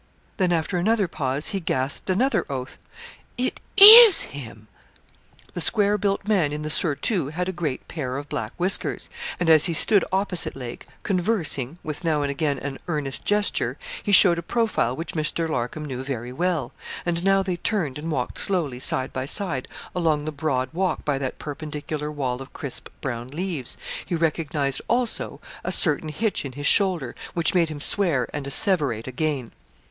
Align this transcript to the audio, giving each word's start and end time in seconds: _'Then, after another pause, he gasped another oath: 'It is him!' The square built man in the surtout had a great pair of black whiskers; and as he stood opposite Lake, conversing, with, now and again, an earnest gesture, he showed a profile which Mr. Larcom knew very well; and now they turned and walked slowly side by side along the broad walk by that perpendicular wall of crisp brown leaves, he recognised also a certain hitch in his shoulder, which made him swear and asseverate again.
_'Then, 0.37 0.51
after 0.51 0.79
another 0.79 1.07
pause, 1.07 1.49
he 1.49 1.59
gasped 1.59 2.09
another 2.09 2.43
oath: 2.51 2.79
'It 3.37 3.59
is 3.77 4.21
him!' 4.21 4.67
The 5.53 5.61
square 5.61 5.95
built 5.99 6.27
man 6.27 6.51
in 6.51 6.63
the 6.63 6.71
surtout 6.71 7.33
had 7.33 7.47
a 7.47 7.51
great 7.51 7.87
pair 7.87 8.17
of 8.17 8.27
black 8.27 8.51
whiskers; 8.57 9.11
and 9.39 9.47
as 9.47 9.65
he 9.65 9.73
stood 9.73 10.03
opposite 10.11 10.55
Lake, 10.55 10.87
conversing, 11.03 11.77
with, 11.83 12.03
now 12.03 12.23
and 12.23 12.31
again, 12.31 12.57
an 12.57 12.79
earnest 12.87 13.23
gesture, 13.23 13.77
he 14.01 14.11
showed 14.11 14.39
a 14.39 14.41
profile 14.41 14.95
which 14.95 15.13
Mr. 15.13 15.47
Larcom 15.47 15.85
knew 15.85 16.03
very 16.03 16.33
well; 16.33 16.71
and 17.05 17.23
now 17.23 17.43
they 17.43 17.57
turned 17.57 17.99
and 17.99 18.11
walked 18.11 18.39
slowly 18.39 18.79
side 18.79 19.13
by 19.13 19.27
side 19.27 19.67
along 19.95 20.25
the 20.25 20.31
broad 20.31 20.67
walk 20.73 21.05
by 21.05 21.19
that 21.19 21.37
perpendicular 21.37 22.11
wall 22.11 22.41
of 22.41 22.53
crisp 22.53 22.89
brown 23.01 23.27
leaves, 23.27 23.77
he 24.03 24.15
recognised 24.15 24.81
also 24.87 25.39
a 25.63 25.71
certain 25.71 26.09
hitch 26.09 26.43
in 26.43 26.53
his 26.53 26.65
shoulder, 26.65 27.13
which 27.35 27.53
made 27.53 27.69
him 27.69 27.79
swear 27.79 28.27
and 28.33 28.47
asseverate 28.47 29.05
again. 29.05 29.51